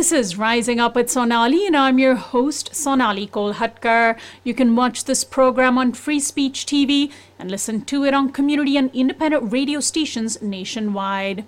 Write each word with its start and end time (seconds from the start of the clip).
This 0.00 0.12
is 0.12 0.38
Rising 0.38 0.80
Up 0.80 0.96
with 0.96 1.10
Sonali, 1.10 1.66
and 1.66 1.76
I'm 1.76 1.98
your 1.98 2.14
host, 2.14 2.74
Sonali 2.74 3.26
Kolhatkar. 3.26 4.18
You 4.42 4.54
can 4.54 4.74
watch 4.74 5.04
this 5.04 5.24
program 5.24 5.76
on 5.76 5.92
Free 5.92 6.18
Speech 6.18 6.64
TV 6.64 7.12
and 7.38 7.50
listen 7.50 7.82
to 7.82 8.06
it 8.06 8.14
on 8.14 8.32
community 8.32 8.78
and 8.78 8.90
independent 8.94 9.52
radio 9.52 9.78
stations 9.80 10.40
nationwide. 10.40 11.44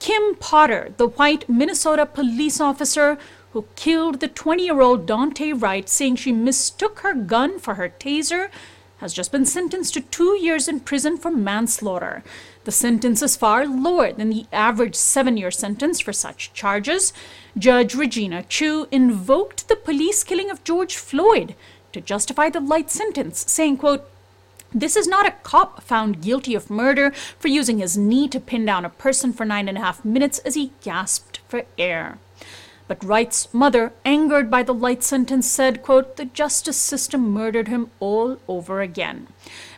Kim 0.00 0.34
Potter, 0.34 0.92
the 0.96 1.06
white 1.06 1.48
Minnesota 1.48 2.04
police 2.04 2.60
officer 2.60 3.18
who 3.52 3.66
killed 3.76 4.18
the 4.18 4.26
20 4.26 4.64
year 4.64 4.80
old 4.80 5.06
Daunte 5.06 5.62
Wright, 5.62 5.88
saying 5.88 6.16
she 6.16 6.32
mistook 6.32 6.98
her 7.00 7.14
gun 7.14 7.60
for 7.60 7.74
her 7.74 7.88
taser, 8.00 8.50
has 8.98 9.12
just 9.12 9.30
been 9.30 9.46
sentenced 9.46 9.94
to 9.94 10.00
two 10.00 10.36
years 10.40 10.66
in 10.66 10.80
prison 10.80 11.16
for 11.16 11.30
manslaughter. 11.30 12.24
The 12.64 12.72
sentence 12.72 13.22
is 13.22 13.34
far 13.36 13.66
lower 13.66 14.12
than 14.12 14.30
the 14.30 14.46
average 14.52 14.94
seven 14.94 15.36
year 15.36 15.50
sentence 15.50 15.98
for 16.00 16.12
such 16.12 16.52
charges. 16.52 17.12
Judge 17.58 17.94
Regina 17.94 18.44
Chu 18.44 18.86
invoked 18.92 19.68
the 19.68 19.76
police 19.76 20.22
killing 20.22 20.50
of 20.50 20.62
George 20.62 20.96
Floyd 20.96 21.56
to 21.92 22.00
justify 22.00 22.50
the 22.50 22.60
light 22.60 22.90
sentence, 22.90 23.44
saying, 23.50 23.78
quote, 23.78 24.08
this 24.74 24.96
is 24.96 25.06
not 25.06 25.26
a 25.26 25.32
cop 25.42 25.82
found 25.82 26.22
guilty 26.22 26.54
of 26.54 26.70
murder 26.70 27.10
for 27.38 27.48
using 27.48 27.78
his 27.78 27.98
knee 27.98 28.26
to 28.28 28.40
pin 28.40 28.64
down 28.64 28.86
a 28.86 28.90
person 28.90 29.32
for 29.32 29.44
nine 29.44 29.68
and 29.68 29.76
a 29.76 29.82
half 29.82 30.04
minutes 30.04 30.38
as 30.40 30.54
he 30.54 30.72
gasped 30.82 31.40
for 31.48 31.64
air. 31.76 32.18
But 32.92 33.04
Wright's 33.04 33.54
mother, 33.54 33.94
angered 34.04 34.50
by 34.50 34.62
the 34.62 34.74
light 34.74 35.02
sentence, 35.02 35.50
said, 35.50 35.82
quote, 35.82 36.18
the 36.18 36.26
justice 36.26 36.76
system 36.76 37.30
murdered 37.30 37.68
him 37.68 37.90
all 38.00 38.36
over 38.46 38.82
again. 38.82 39.28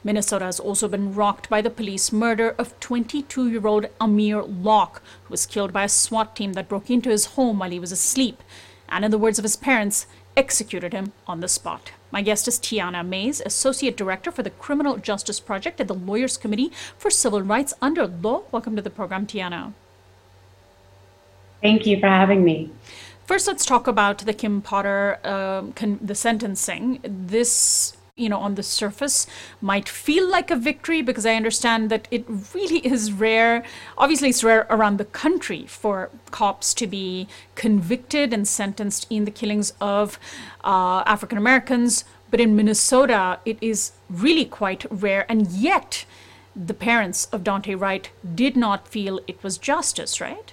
Minnesota 0.03 0.47
has 0.47 0.59
also 0.59 0.89
been 0.89 1.15
rocked 1.15 1.49
by 1.49 1.63
the 1.63 1.71
police 1.71 2.11
murder 2.11 2.57
of 2.59 2.75
22 2.81 3.51
year 3.51 3.69
old 3.69 3.87
Amir 4.01 4.43
Locke, 4.43 5.01
who 5.23 5.31
was 5.31 5.47
killed 5.47 5.73
by 5.73 5.85
a 5.85 5.89
SWAT 5.89 6.35
team 6.35 6.55
that 6.55 6.69
broke 6.69 6.91
into 6.91 7.11
his 7.11 7.37
home 7.37 7.61
while 7.61 7.71
he 7.71 7.79
was 7.79 7.93
asleep, 7.93 8.43
and 8.89 9.05
in 9.05 9.13
the 9.13 9.19
words 9.19 9.39
of 9.39 9.45
his 9.45 9.55
parents, 9.55 10.09
executed 10.37 10.93
him 10.93 11.13
on 11.29 11.39
the 11.39 11.47
spot. 11.47 11.93
My 12.11 12.21
guest 12.21 12.49
is 12.49 12.59
Tianna 12.59 13.07
Mays, 13.07 13.41
Associate 13.43 13.97
Director 13.97 14.33
for 14.33 14.43
the 14.43 14.51
Criminal 14.51 14.97
Justice 14.97 15.39
Project 15.39 15.81
at 15.81 15.87
the 15.87 15.95
Lawyers 15.95 16.37
Committee 16.37 16.73
for 16.99 17.13
Civil 17.13 17.43
Rights 17.43 17.75
Under 17.81 18.09
Law. 18.09 18.43
Welcome 18.51 18.75
to 18.75 18.83
the 18.83 18.91
program, 18.91 19.25
Tianna. 19.25 19.73
Thank 21.65 21.87
you 21.87 21.99
for 21.99 22.09
having 22.09 22.45
me. 22.45 22.71
First, 23.27 23.47
let's 23.47 23.65
talk 23.65 23.87
about 23.87 24.19
the 24.19 24.35
Kim 24.35 24.61
Potter, 24.61 25.19
uh, 25.25 25.63
con- 25.75 25.99
the 26.03 26.15
sentencing. 26.15 27.01
This, 27.03 27.97
you 28.17 28.29
know, 28.29 28.39
on 28.39 28.55
the 28.55 28.63
surface 28.63 29.27
might 29.63 29.89
feel 29.89 30.31
like 30.31 30.51
a 30.51 30.57
victory 30.57 31.01
because 31.01 31.25
I 31.25 31.35
understand 31.35 31.89
that 31.89 32.07
it 32.11 32.27
really 32.55 32.79
is 32.87 33.13
rare. 33.13 33.65
Obviously, 33.97 34.29
it's 34.29 34.45
rare 34.45 34.67
around 34.69 34.99
the 34.99 35.07
country 35.07 35.65
for 35.67 36.11
cops 36.33 36.75
to 36.75 36.87
be 36.87 37.27
convicted 37.55 38.35
and 38.35 38.47
sentenced 38.47 39.07
in 39.09 39.25
the 39.25 39.31
killings 39.31 39.73
of 39.81 40.19
uh, 40.63 41.03
African 41.07 41.39
Americans. 41.39 42.05
But 42.31 42.41
in 42.41 42.55
Minnesota, 42.55 43.39
it 43.47 43.57
is 43.63 43.93
really 44.11 44.45
quite 44.45 44.85
rare. 44.91 45.25
And 45.31 45.47
yet, 45.49 46.05
the 46.55 46.75
parents 46.75 47.25
of 47.33 47.43
Daunte 47.43 47.81
Wright 47.81 48.11
did 48.35 48.55
not 48.55 48.87
feel 48.87 49.21
it 49.27 49.43
was 49.43 49.57
justice, 49.57 50.21
right? 50.21 50.53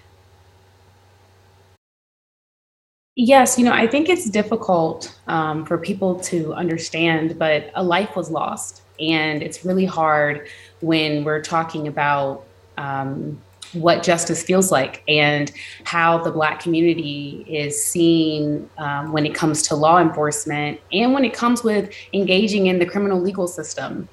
Yes, 3.15 3.59
you 3.59 3.65
know, 3.65 3.73
I 3.73 3.87
think 3.87 4.07
it's 4.07 4.29
difficult 4.29 5.17
um, 5.27 5.65
for 5.65 5.77
people 5.77 6.19
to 6.21 6.53
understand, 6.53 7.37
but 7.37 7.69
a 7.75 7.83
life 7.83 8.15
was 8.15 8.31
lost. 8.31 8.83
And 8.99 9.43
it's 9.43 9.65
really 9.65 9.85
hard 9.85 10.47
when 10.79 11.25
we're 11.25 11.41
talking 11.41 11.87
about 11.87 12.45
um, 12.77 13.41
what 13.73 14.03
justice 14.03 14.43
feels 14.43 14.71
like 14.71 15.03
and 15.07 15.51
how 15.83 16.23
the 16.23 16.31
Black 16.31 16.61
community 16.61 17.45
is 17.49 17.83
seen 17.83 18.69
um, 18.77 19.11
when 19.11 19.25
it 19.25 19.33
comes 19.35 19.63
to 19.63 19.75
law 19.75 19.99
enforcement 19.99 20.79
and 20.93 21.13
when 21.13 21.25
it 21.25 21.33
comes 21.33 21.63
with 21.63 21.93
engaging 22.13 22.67
in 22.67 22.79
the 22.79 22.85
criminal 22.85 23.19
legal 23.19 23.47
system. 23.47 24.07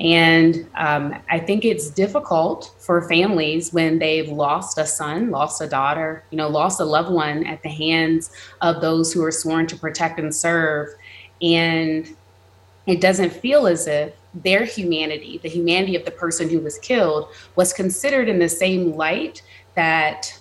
And 0.00 0.66
um, 0.76 1.14
I 1.28 1.38
think 1.38 1.64
it's 1.64 1.90
difficult 1.90 2.74
for 2.78 3.06
families 3.06 3.72
when 3.72 3.98
they've 3.98 4.28
lost 4.28 4.78
a 4.78 4.86
son, 4.86 5.30
lost 5.30 5.60
a 5.60 5.66
daughter, 5.66 6.24
you 6.30 6.38
know, 6.38 6.48
lost 6.48 6.80
a 6.80 6.84
loved 6.84 7.10
one 7.10 7.44
at 7.44 7.62
the 7.62 7.68
hands 7.68 8.30
of 8.62 8.80
those 8.80 9.12
who 9.12 9.22
are 9.22 9.30
sworn 9.30 9.66
to 9.66 9.76
protect 9.76 10.18
and 10.18 10.34
serve. 10.34 10.88
And 11.42 12.08
it 12.86 13.02
doesn't 13.02 13.30
feel 13.30 13.66
as 13.66 13.86
if 13.86 14.14
their 14.32 14.64
humanity, 14.64 15.38
the 15.42 15.50
humanity 15.50 15.96
of 15.96 16.06
the 16.06 16.10
person 16.10 16.48
who 16.48 16.60
was 16.60 16.78
killed, 16.78 17.28
was 17.56 17.74
considered 17.74 18.28
in 18.28 18.38
the 18.38 18.48
same 18.48 18.94
light 18.94 19.42
that 19.74 20.38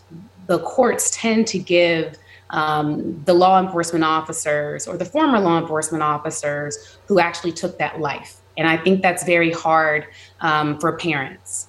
the 0.48 0.60
courts 0.60 1.12
tend 1.12 1.48
to 1.48 1.60
give 1.60 2.18
um, 2.52 3.22
the 3.26 3.34
law 3.34 3.60
enforcement 3.62 4.06
officers 4.06 4.88
or 4.88 4.96
the 4.96 5.06
former 5.06 5.40
law 5.40 5.60
enforcement 5.60 6.02
officers 6.02 6.98
who 7.08 7.20
actually 7.20 7.52
took 7.52 7.78
that 7.78 8.00
life. 8.00 8.39
And 8.60 8.68
I 8.68 8.76
think 8.76 9.02
that's 9.02 9.24
very 9.24 9.52
hard 9.52 10.06
um, 10.42 10.78
for 10.80 10.92
parents. 10.98 11.68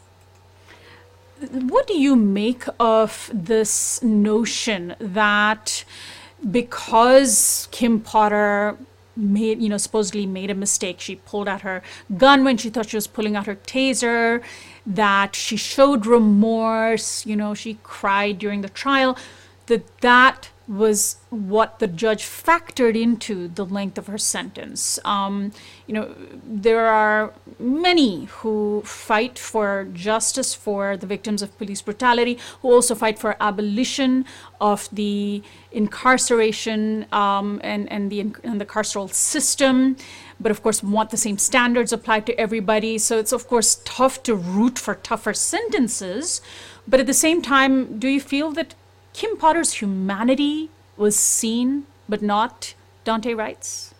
What 1.53 1.87
do 1.87 1.97
you 1.97 2.17
make 2.17 2.65
of 2.81 3.31
this 3.33 4.03
notion 4.03 4.97
that 4.99 5.85
because 6.51 7.69
Kim 7.71 8.01
Potter 8.01 8.77
made, 9.17 9.63
you 9.63 9.69
know, 9.69 9.77
supposedly 9.77 10.27
made 10.27 10.51
a 10.51 10.55
mistake, 10.55 11.01
she 11.01 11.15
pulled 11.15 11.47
out 11.47 11.61
her 11.61 11.81
gun 12.19 12.43
when 12.43 12.57
she 12.57 12.71
thought 12.71 12.89
she 12.89 12.97
was 12.97 13.07
pulling 13.07 13.37
out 13.37 13.47
her 13.47 13.55
taser, 13.55 14.43
that 14.85 15.37
she 15.37 15.57
showed 15.57 16.07
remorse, 16.07 17.25
you 17.25 17.37
know, 17.37 17.55
she 17.55 17.79
cried 17.85 18.39
during 18.39 18.63
the 18.63 18.69
trial, 18.69 19.17
that 19.67 20.01
that 20.01 20.51
was 20.71 21.17
what 21.31 21.81
the 21.81 21.89
judge 21.89 22.23
factored 22.23 22.95
into 22.95 23.49
the 23.49 23.65
length 23.65 23.99
of 23.99 24.07
her 24.07 24.17
sentence. 24.17 25.01
Um, 25.05 25.51
you 25.89 25.95
know, 25.95 26.15
there 26.45 26.87
are 26.87 27.35
many 27.59 28.27
who 28.27 28.81
fight 28.85 29.37
for 29.37 29.89
justice 29.93 30.55
for 30.55 30.97
the 30.97 31.09
victims 31.09 31.43
of 31.43 31.59
police 31.59 31.83
brutality, 31.83 32.39
who 32.63 32.71
also 32.71 32.95
fight 32.95 33.19
for 33.19 33.37
abolition 33.41 34.25
of 34.61 34.89
the 34.93 35.43
incarceration 35.73 37.05
um, 37.11 37.61
and, 37.65 37.91
and, 37.91 38.09
the, 38.09 38.21
and 38.21 38.61
the 38.61 38.67
carceral 38.67 39.13
system, 39.13 39.97
but 40.39 40.53
of 40.53 40.63
course 40.63 40.85
want 40.85 41.11
the 41.11 41.17
same 41.17 41.37
standards 41.37 41.93
applied 41.93 42.27
to 42.27 42.39
everybody. 42.39 42.97
So 42.97 43.19
it's, 43.19 43.33
of 43.33 43.49
course, 43.49 43.83
tough 43.85 44.23
to 44.23 44.37
root 44.37 44.79
for 44.79 44.95
tougher 44.95 45.35
sentences. 45.35 46.41
But 46.87 47.01
at 47.01 47.07
the 47.07 47.15
same 47.15 47.43
time, 47.43 47.99
do 47.99 48.07
you 48.07 48.21
feel 48.21 48.53
that 48.53 48.75
Kim 49.13 49.37
Potter's 49.37 49.75
humanity 49.75 50.71
was 50.97 51.17
seen 51.17 51.87
but 52.09 52.23
not 52.23 52.75
Daunte 53.05 53.37
Wright's? 53.37 53.95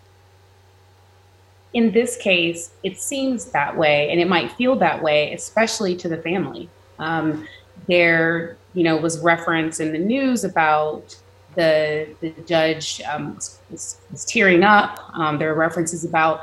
In 1.73 1.93
this 1.93 2.17
case, 2.17 2.71
it 2.83 3.01
seems 3.01 3.47
that 3.47 3.77
way, 3.77 4.11
and 4.11 4.21
it 4.21 4.29
might 4.29 4.51
feel 4.53 4.75
that 4.77 5.03
way, 5.03 5.33
especially 5.33 5.97
to 5.97 6.09
the 6.09 6.17
family. 6.17 6.69
Um, 6.99 7.47
there, 7.87 8.57
you 8.75 8.83
know, 8.83 8.97
was 8.97 9.21
reference 9.21 9.79
in 9.79 9.93
the 9.93 9.99
news 9.99 10.43
about 10.43 11.17
the 11.55 12.09
the 12.21 12.31
judge 12.47 13.01
um, 13.03 13.37
was, 13.71 13.99
was, 14.11 14.25
tearing 14.25 14.63
up. 14.63 14.99
Um, 15.15 15.39
there 15.39 15.51
are 15.51 15.55
references 15.55 16.05
about 16.05 16.43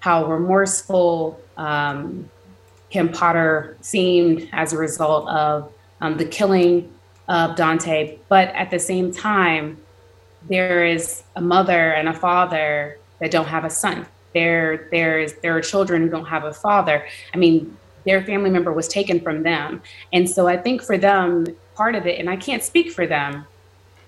how 0.00 0.26
remorseful 0.26 1.40
um, 1.56 2.30
Kim 2.90 3.10
Potter 3.10 3.76
seemed 3.80 4.48
as 4.52 4.72
a 4.72 4.78
result 4.78 5.28
of 5.28 5.72
um, 6.00 6.16
the 6.16 6.24
killing 6.24 6.92
of 7.28 7.56
Daunte, 7.56 8.18
but 8.28 8.48
at 8.48 8.70
the 8.70 8.78
same 8.78 9.12
time, 9.12 9.78
there 10.48 10.84
is 10.86 11.22
a 11.36 11.40
mother 11.40 11.92
and 11.92 12.08
a 12.08 12.14
father 12.14 12.98
that 13.20 13.30
don't 13.30 13.46
have 13.46 13.64
a 13.64 13.70
son. 13.70 14.06
There, 14.34 14.88
there's 14.90 15.34
there 15.34 15.56
are 15.56 15.60
children 15.60 16.02
who 16.02 16.08
don't 16.08 16.26
have 16.26 16.44
a 16.44 16.52
father. 16.52 17.06
I 17.34 17.36
mean, 17.36 17.76
their 18.04 18.22
family 18.24 18.50
member 18.50 18.72
was 18.72 18.88
taken 18.88 19.20
from 19.20 19.42
them, 19.42 19.82
and 20.12 20.28
so 20.28 20.46
I 20.46 20.56
think 20.56 20.82
for 20.82 20.96
them, 20.96 21.46
part 21.74 21.94
of 21.94 22.06
it, 22.06 22.18
and 22.18 22.30
I 22.30 22.36
can't 22.36 22.62
speak 22.62 22.92
for 22.92 23.06
them, 23.06 23.46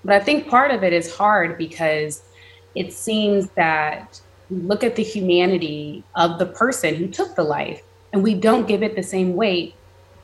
but 0.05 0.15
I 0.15 0.21
think 0.21 0.49
part 0.49 0.71
of 0.71 0.83
it 0.83 0.93
is 0.93 1.15
hard 1.15 1.59
because 1.59 2.23
it 2.75 2.93
seems 2.93 3.51
that 3.51 4.21
we 4.49 4.59
look 4.59 4.85
at 4.85 4.97
the 4.97 5.03
humanity 5.03 6.05
of 6.15 6.39
the 6.39 6.47
person 6.47 6.95
who 6.95 7.09
took 7.09 7.35
the 7.35 7.43
life, 7.43 7.83
and 8.13 8.23
we 8.23 8.35
don't 8.35 8.67
give 8.67 8.83
it 8.83 8.97
the 8.97 9.03
same 9.03 9.35
weight 9.35 9.75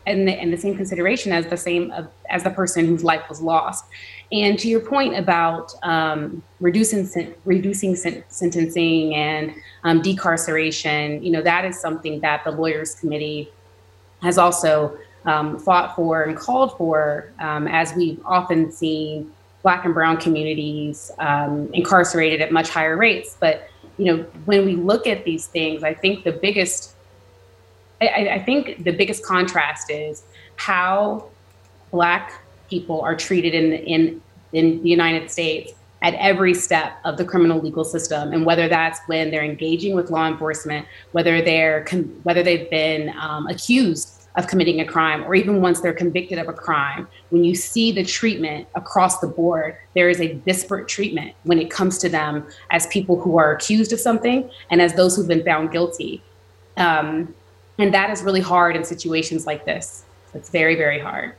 and 0.06 0.26
the, 0.26 0.50
the 0.50 0.56
same 0.56 0.76
consideration 0.76 1.32
as 1.32 1.46
the 1.46 1.56
same 1.56 1.90
uh, 1.90 2.04
as 2.30 2.44
the 2.44 2.50
person 2.50 2.86
whose 2.86 3.04
life 3.04 3.28
was 3.28 3.40
lost. 3.40 3.84
And 4.32 4.58
to 4.58 4.68
your 4.68 4.80
point 4.80 5.16
about 5.16 5.72
um, 5.82 6.42
reducing 6.60 7.34
reducing 7.44 7.94
sen- 7.96 8.24
sentencing 8.28 9.14
and 9.14 9.54
um, 9.84 10.02
decarceration, 10.02 11.22
you 11.22 11.30
know 11.30 11.42
that 11.42 11.64
is 11.64 11.80
something 11.80 12.20
that 12.20 12.44
the 12.44 12.52
lawyers 12.52 12.94
committee 12.94 13.50
has 14.22 14.38
also 14.38 14.96
um, 15.26 15.58
fought 15.58 15.94
for 15.94 16.22
and 16.22 16.36
called 16.36 16.76
for, 16.78 17.32
um, 17.40 17.66
as 17.68 17.92
we've 17.94 18.20
often 18.24 18.70
seen 18.72 19.30
Black 19.62 19.84
and 19.84 19.92
Brown 19.92 20.16
communities 20.16 21.10
um, 21.18 21.68
incarcerated 21.74 22.40
at 22.40 22.52
much 22.52 22.68
higher 22.68 22.96
rates. 22.96 23.36
But 23.38 23.68
you 23.98 24.06
know 24.06 24.22
when 24.44 24.64
we 24.64 24.76
look 24.76 25.06
at 25.06 25.24
these 25.24 25.46
things, 25.46 25.82
I 25.82 25.94
think 25.94 26.24
the 26.24 26.32
biggest 26.32 26.95
I, 28.00 28.28
I 28.34 28.42
think 28.42 28.84
the 28.84 28.92
biggest 28.92 29.24
contrast 29.24 29.90
is 29.90 30.22
how 30.56 31.28
Black 31.90 32.32
people 32.68 33.00
are 33.00 33.16
treated 33.16 33.54
in 33.54 33.72
in 33.72 34.22
in 34.52 34.82
the 34.82 34.88
United 34.88 35.30
States 35.30 35.72
at 36.02 36.14
every 36.14 36.54
step 36.54 36.98
of 37.04 37.16
the 37.16 37.24
criminal 37.24 37.60
legal 37.60 37.84
system 37.84 38.32
and 38.32 38.44
whether 38.44 38.68
that's 38.68 39.00
when 39.06 39.30
they're 39.30 39.44
engaging 39.44 39.94
with 39.94 40.10
law 40.10 40.28
enforcement 40.28 40.86
whether 41.12 41.40
they're 41.40 41.84
whether 42.22 42.42
they've 42.42 42.68
been 42.70 43.14
um, 43.18 43.46
accused 43.46 44.12
of 44.36 44.46
committing 44.46 44.80
a 44.80 44.84
crime 44.84 45.24
or 45.24 45.34
even 45.34 45.62
once 45.62 45.80
they're 45.80 45.94
convicted 45.94 46.38
of 46.38 46.48
a 46.48 46.52
crime 46.52 47.08
when 47.30 47.42
you 47.42 47.54
see 47.54 47.90
the 47.90 48.04
treatment 48.04 48.68
across 48.74 49.20
the 49.20 49.26
board 49.26 49.76
there 49.94 50.10
is 50.10 50.20
a 50.20 50.34
disparate 50.34 50.86
treatment 50.86 51.34
when 51.44 51.58
it 51.58 51.70
comes 51.70 51.96
to 51.96 52.08
them 52.08 52.46
as 52.70 52.86
people 52.88 53.18
who 53.18 53.38
are 53.38 53.52
accused 53.52 53.92
of 53.92 53.98
something 53.98 54.48
and 54.70 54.82
as 54.82 54.92
those 54.92 55.16
who've 55.16 55.26
been 55.26 55.44
found 55.44 55.72
guilty. 55.72 56.22
Um, 56.76 57.34
and 57.78 57.92
that 57.92 58.10
is 58.10 58.22
really 58.22 58.40
hard 58.40 58.76
in 58.76 58.84
situations 58.84 59.46
like 59.46 59.64
this 59.64 60.04
it's 60.34 60.50
very 60.50 60.74
very 60.74 60.98
hard 60.98 61.34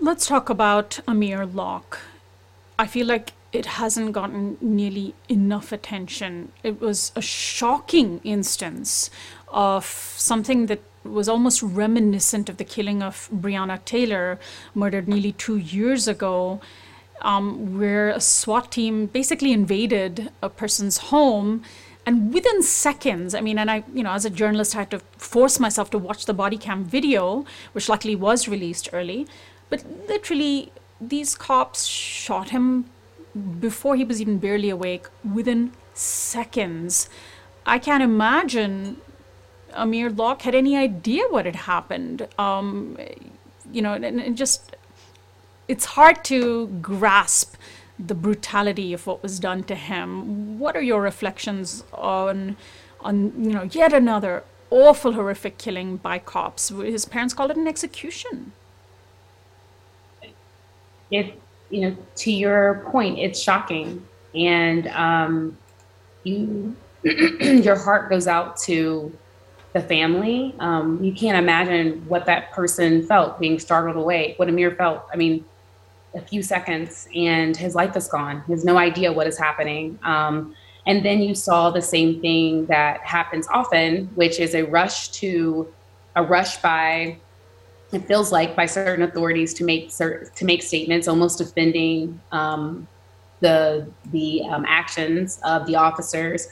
let's 0.00 0.26
talk 0.26 0.48
about 0.48 1.00
amir 1.06 1.46
locke 1.46 1.98
i 2.78 2.86
feel 2.86 3.06
like 3.06 3.32
it 3.52 3.66
hasn't 3.66 4.12
gotten 4.12 4.58
nearly 4.60 5.14
enough 5.28 5.72
attention. 5.72 6.52
It 6.62 6.80
was 6.80 7.12
a 7.16 7.22
shocking 7.22 8.20
instance 8.22 9.10
of 9.48 9.86
something 9.86 10.66
that 10.66 10.80
was 11.04 11.28
almost 11.28 11.62
reminiscent 11.62 12.48
of 12.48 12.58
the 12.58 12.64
killing 12.64 13.02
of 13.02 13.28
Breonna 13.32 13.82
Taylor, 13.84 14.38
murdered 14.74 15.08
nearly 15.08 15.32
two 15.32 15.56
years 15.56 16.06
ago, 16.06 16.60
um, 17.22 17.78
where 17.78 18.10
a 18.10 18.20
SWAT 18.20 18.70
team 18.70 19.06
basically 19.06 19.52
invaded 19.52 20.30
a 20.42 20.50
person's 20.50 20.98
home. 20.98 21.62
And 22.08 22.32
within 22.32 22.62
seconds, 22.62 23.34
I 23.34 23.42
mean, 23.42 23.58
and 23.58 23.70
I, 23.70 23.84
you 23.92 24.02
know, 24.02 24.12
as 24.12 24.24
a 24.24 24.30
journalist, 24.30 24.74
I 24.74 24.78
had 24.78 24.90
to 24.92 25.00
force 25.18 25.60
myself 25.60 25.90
to 25.90 25.98
watch 25.98 26.24
the 26.24 26.32
body 26.32 26.56
cam 26.56 26.82
video, 26.82 27.44
which 27.72 27.86
luckily 27.86 28.16
was 28.16 28.48
released 28.48 28.88
early. 28.94 29.26
But 29.68 29.84
literally, 30.08 30.72
these 30.98 31.34
cops 31.34 31.84
shot 31.84 32.48
him 32.48 32.86
before 33.60 33.94
he 33.94 34.04
was 34.04 34.22
even 34.22 34.38
barely 34.38 34.70
awake 34.70 35.06
within 35.34 35.72
seconds. 35.92 37.10
I 37.66 37.78
can't 37.78 38.02
imagine 38.02 39.02
Amir 39.74 40.08
Locke 40.08 40.40
had 40.40 40.54
any 40.54 40.78
idea 40.78 41.24
what 41.28 41.44
had 41.44 41.56
happened. 41.56 42.26
Um, 42.38 42.96
you 43.70 43.82
know, 43.82 43.92
and, 43.92 44.06
and 44.06 44.34
just 44.34 44.74
it's 45.68 45.84
hard 45.84 46.24
to 46.24 46.68
grasp 46.80 47.54
the 47.98 48.14
brutality 48.14 48.92
of 48.92 49.06
what 49.06 49.22
was 49.22 49.40
done 49.40 49.64
to 49.64 49.74
him. 49.74 50.58
What 50.58 50.76
are 50.76 50.82
your 50.82 51.02
reflections 51.02 51.84
on, 51.92 52.56
on 53.00 53.44
you 53.44 53.50
know, 53.50 53.62
yet 53.64 53.92
another 53.92 54.44
awful, 54.70 55.12
horrific 55.12 55.58
killing 55.58 55.96
by 55.96 56.18
cops? 56.18 56.68
His 56.68 57.04
parents 57.04 57.34
called 57.34 57.50
it 57.50 57.56
an 57.56 57.66
execution. 57.66 58.52
It, 61.10 61.40
you 61.70 61.80
know, 61.82 61.96
to 62.16 62.32
your 62.32 62.86
point, 62.90 63.18
it's 63.18 63.40
shocking, 63.40 64.06
and 64.34 64.88
um, 64.88 65.56
you, 66.22 66.76
your 67.02 67.76
heart 67.76 68.10
goes 68.10 68.26
out 68.26 68.58
to 68.58 69.16
the 69.72 69.80
family. 69.80 70.54
Um, 70.58 71.02
you 71.02 71.12
can't 71.12 71.38
imagine 71.38 72.04
what 72.08 72.26
that 72.26 72.52
person 72.52 73.06
felt 73.06 73.38
being 73.38 73.58
startled 73.58 73.96
away, 73.96 74.34
what 74.36 74.48
Amir 74.48 74.72
felt. 74.72 75.06
I 75.12 75.16
mean, 75.16 75.44
a 76.14 76.20
few 76.20 76.42
seconds 76.42 77.08
and 77.14 77.56
his 77.56 77.74
life 77.74 77.96
is 77.96 78.08
gone. 78.08 78.42
He 78.46 78.52
has 78.52 78.64
no 78.64 78.78
idea 78.78 79.12
what 79.12 79.26
is 79.26 79.38
happening. 79.38 79.98
Um, 80.02 80.54
and 80.86 81.04
then 81.04 81.20
you 81.20 81.34
saw 81.34 81.70
the 81.70 81.82
same 81.82 82.20
thing 82.20 82.66
that 82.66 83.00
happens 83.00 83.46
often, 83.48 84.06
which 84.14 84.40
is 84.40 84.54
a 84.54 84.62
rush 84.62 85.08
to 85.08 85.72
a 86.16 86.22
rush 86.22 86.56
by 86.58 87.18
it 87.90 88.06
feels 88.06 88.30
like 88.32 88.54
by 88.54 88.66
certain 88.66 89.02
authorities 89.02 89.54
to 89.54 89.64
make 89.64 89.88
cert, 89.88 90.34
to 90.34 90.44
make 90.44 90.62
statements 90.62 91.08
almost 91.08 91.38
defending 91.38 92.20
um, 92.32 92.86
the 93.40 93.86
the 94.10 94.42
um, 94.50 94.64
actions 94.66 95.38
of 95.44 95.66
the 95.66 95.76
officers 95.76 96.48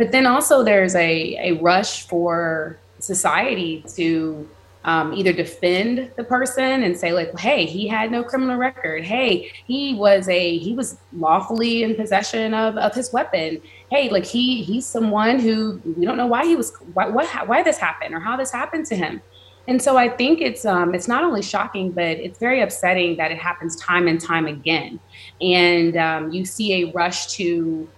but 0.00 0.12
then 0.12 0.26
also 0.26 0.62
there's 0.62 0.94
a, 0.94 1.36
a 1.36 1.52
rush 1.60 2.06
for 2.06 2.78
society 3.00 3.84
to 3.96 4.48
um, 4.84 5.12
either 5.12 5.32
defend 5.32 6.10
the 6.16 6.24
person 6.24 6.82
and 6.82 6.96
say 6.96 7.12
like 7.12 7.38
hey 7.38 7.66
he 7.66 7.86
had 7.86 8.10
no 8.10 8.22
criminal 8.22 8.56
record. 8.56 9.04
Hey 9.04 9.50
he 9.66 9.94
was 9.94 10.28
a 10.28 10.58
he 10.58 10.74
was 10.74 10.96
lawfully 11.12 11.82
in 11.82 11.94
possession 11.94 12.54
of, 12.54 12.76
of 12.76 12.94
his 12.94 13.12
weapon. 13.12 13.60
Hey 13.90 14.08
like 14.08 14.24
he 14.24 14.62
he's 14.62 14.86
someone 14.86 15.38
who 15.38 15.80
we 15.96 16.06
don't 16.06 16.16
know 16.16 16.26
why 16.26 16.46
he 16.46 16.56
was 16.56 16.74
why, 16.94 17.08
what, 17.08 17.26
why 17.46 17.62
this 17.62 17.78
happened 17.78 18.14
or 18.14 18.20
how 18.20 18.36
this 18.36 18.50
happened 18.50 18.86
to 18.86 18.96
him. 18.96 19.20
And 19.68 19.80
so 19.80 19.96
i 19.96 20.08
think 20.08 20.40
it's 20.40 20.64
um, 20.64 20.94
it's 20.94 21.06
not 21.06 21.22
only 21.22 21.42
shocking 21.42 21.92
but 21.92 22.16
it's 22.18 22.38
very 22.38 22.62
upsetting 22.62 23.16
that 23.18 23.30
it 23.30 23.38
happens 23.38 23.76
time 23.76 24.08
and 24.08 24.20
time 24.20 24.46
again. 24.46 24.98
And 25.42 25.96
um, 25.96 26.32
you 26.32 26.44
see 26.44 26.82
a 26.82 26.92
rush 26.92 27.26
to 27.34 27.88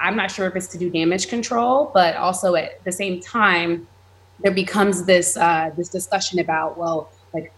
I'm 0.00 0.16
not 0.16 0.30
sure 0.30 0.46
if 0.46 0.56
it's 0.56 0.66
to 0.68 0.78
do 0.78 0.88
damage 0.90 1.28
control, 1.28 1.90
but 1.92 2.16
also 2.16 2.54
at 2.54 2.82
the 2.84 2.92
same 2.92 3.20
time, 3.20 3.86
there 4.42 4.52
becomes 4.52 5.04
this 5.04 5.36
uh, 5.36 5.70
this 5.76 5.88
discussion 5.88 6.38
about 6.38 6.78
well, 6.78 7.10
like, 7.32 7.52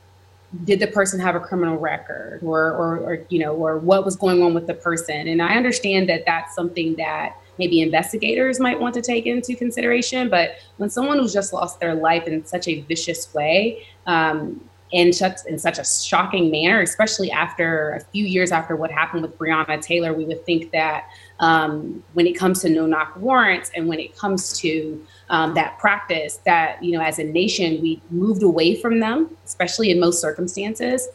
did 0.64 0.80
the 0.80 0.86
person 0.86 1.20
have 1.20 1.34
a 1.34 1.40
criminal 1.40 1.78
record, 1.78 2.40
or, 2.42 2.72
or 2.72 2.98
or 2.98 3.26
you 3.28 3.38
know, 3.38 3.54
or 3.54 3.78
what 3.78 4.04
was 4.04 4.16
going 4.16 4.42
on 4.42 4.54
with 4.54 4.66
the 4.66 4.74
person? 4.74 5.28
And 5.28 5.40
I 5.40 5.54
understand 5.56 6.08
that 6.08 6.24
that's 6.26 6.54
something 6.54 6.94
that 6.96 7.36
maybe 7.58 7.80
investigators 7.80 8.58
might 8.58 8.80
want 8.80 8.94
to 8.94 9.02
take 9.02 9.26
into 9.26 9.54
consideration. 9.54 10.28
But 10.28 10.56
when 10.78 10.90
someone 10.90 11.18
who's 11.18 11.32
just 11.32 11.52
lost 11.52 11.80
their 11.80 11.94
life 11.94 12.26
in 12.26 12.44
such 12.44 12.66
a 12.68 12.80
vicious 12.82 13.32
way, 13.34 13.86
um, 14.06 14.60
in 14.92 15.10
such 15.12 15.38
in 15.46 15.58
such 15.58 15.78
a 15.78 15.84
shocking 15.84 16.50
manner, 16.50 16.80
especially 16.82 17.30
after 17.30 17.92
a 17.92 18.00
few 18.00 18.26
years 18.26 18.52
after 18.52 18.76
what 18.76 18.90
happened 18.90 19.22
with 19.22 19.36
Breonna 19.38 19.80
Taylor, 19.80 20.12
we 20.12 20.24
would 20.26 20.44
think 20.44 20.70
that 20.72 21.08
um, 21.40 22.04
when 22.12 22.26
it 22.26 22.34
comes 22.34 22.60
to 22.60 22.68
no 22.68 22.86
knock 22.86 23.16
warrants 23.16 23.70
and 23.74 23.88
when 23.88 23.98
it 23.98 24.16
comes 24.16 24.58
to 24.58 25.04
um, 25.30 25.54
that 25.54 25.78
practice, 25.78 26.40
that 26.44 26.82
you 26.82 26.92
know, 26.92 27.02
as 27.02 27.18
a 27.18 27.24
nation, 27.24 27.80
we 27.80 28.00
moved 28.10 28.42
away 28.42 28.74
from 28.74 29.00
them, 29.00 29.34
especially 29.46 29.90
in 29.90 29.98
most 29.98 30.20
circumstances, 30.20 31.08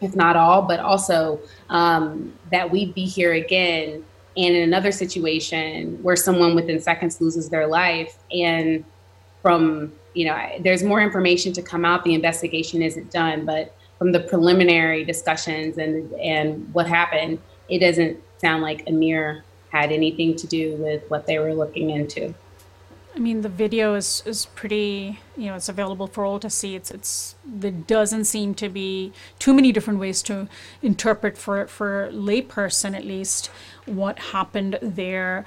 if 0.00 0.16
not 0.16 0.34
all, 0.34 0.62
but 0.62 0.80
also 0.80 1.40
um, 1.70 2.32
that 2.50 2.70
we'd 2.70 2.94
be 2.94 3.06
here 3.06 3.32
again 3.32 4.04
and 4.36 4.56
in 4.56 4.62
another 4.64 4.90
situation 4.90 6.02
where 6.02 6.16
someone 6.16 6.56
within 6.56 6.80
seconds 6.80 7.20
loses 7.20 7.48
their 7.48 7.68
life 7.68 8.18
and 8.32 8.84
from 9.42 9.92
you 10.14 10.26
know, 10.26 10.38
there's 10.60 10.82
more 10.82 11.00
information 11.00 11.52
to 11.52 11.62
come 11.62 11.84
out. 11.84 12.04
The 12.04 12.14
investigation 12.14 12.82
isn't 12.82 13.10
done, 13.10 13.44
but 13.44 13.76
from 13.98 14.12
the 14.12 14.20
preliminary 14.20 15.04
discussions 15.04 15.78
and 15.78 16.12
and 16.14 16.72
what 16.72 16.86
happened, 16.86 17.38
it 17.68 17.80
doesn't 17.80 18.22
sound 18.38 18.62
like 18.62 18.86
Amir 18.86 19.44
had 19.70 19.90
anything 19.90 20.36
to 20.36 20.46
do 20.46 20.76
with 20.76 21.02
what 21.08 21.26
they 21.26 21.38
were 21.38 21.52
looking 21.52 21.90
into. 21.90 22.34
I 23.16 23.20
mean, 23.20 23.42
the 23.42 23.48
video 23.48 23.94
is, 23.94 24.24
is 24.26 24.46
pretty, 24.56 25.20
you 25.36 25.46
know, 25.46 25.54
it's 25.54 25.68
available 25.68 26.08
for 26.08 26.24
all 26.24 26.40
to 26.40 26.50
see. 26.50 26.74
It's, 26.74 26.90
it's, 26.90 27.36
there 27.44 27.70
doesn't 27.70 28.24
seem 28.24 28.54
to 28.56 28.68
be 28.68 29.12
too 29.38 29.54
many 29.54 29.70
different 29.70 30.00
ways 30.00 30.20
to 30.22 30.48
interpret 30.82 31.38
for, 31.38 31.68
for 31.68 32.10
layperson, 32.12 32.96
at 32.96 33.04
least, 33.04 33.50
what 33.86 34.18
happened 34.18 34.78
there 34.82 35.44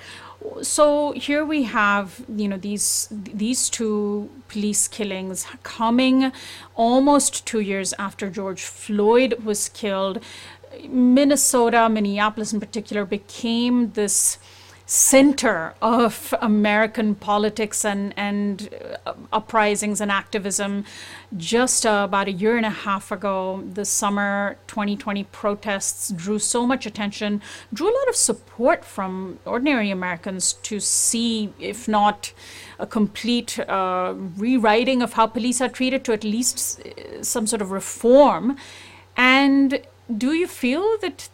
so 0.62 1.12
here 1.14 1.44
we 1.46 1.64
have 1.64 2.22
you 2.28 2.48
know 2.48 2.58
these 2.58 3.08
these 3.12 3.70
two 3.70 4.30
police 4.48 4.88
killings 4.88 5.46
coming 5.64 6.32
almost 6.76 7.46
2 7.46 7.60
years 7.60 7.94
after 8.00 8.30
George 8.30 8.64
Floyd 8.64 9.36
was 9.44 9.70
killed. 9.70 10.24
Minnesota 10.90 11.90
Minneapolis 11.90 12.54
in 12.54 12.60
particular 12.60 13.06
became 13.06 13.92
this 13.94 14.38
center 14.90 15.74
of 15.82 16.34
American 16.42 17.14
politics 17.14 17.84
and, 17.84 18.14
and 18.16 18.70
uh, 19.06 19.14
uprisings 19.34 20.00
and 20.00 20.10
activism. 20.10 20.86
Just 21.36 21.86
uh, 21.86 22.04
about 22.06 22.30
a 22.30 22.32
year 22.32 22.56
and 22.56 22.66
a 22.66 22.70
half 22.70 23.12
ago, 23.12 23.66
the 23.74 23.84
summer 23.84 24.58
2020 24.68 25.26
protests 25.26 26.10
drew 26.10 26.40
so 26.40 26.66
much 26.66 26.86
attention, 26.86 27.42
drew 27.74 27.90
a 27.90 27.96
lot 28.00 28.08
of 28.08 28.16
support 28.16 28.86
from 28.86 29.40
ordinary 29.46 29.92
Americans 29.92 30.54
to 30.54 30.80
see, 30.80 31.54
if 31.60 31.90
not 31.90 32.32
a 32.80 32.88
complete 32.88 33.60
uh, 33.60 34.14
rewriting 34.38 35.02
of 35.02 35.14
how 35.14 35.28
police 35.28 35.60
are 35.60 35.70
treated, 35.70 36.06
to 36.06 36.14
at 36.14 36.24
least 36.24 36.80
uh, 36.80 37.22
some 37.22 37.46
sort 37.46 37.62
of 37.62 37.72
reform. 37.72 38.56
And 39.18 39.82
do 40.18 40.32
you 40.32 40.48
feel 40.48 40.98
that 41.00 41.28